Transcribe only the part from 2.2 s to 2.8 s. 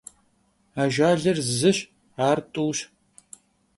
ar t'uş.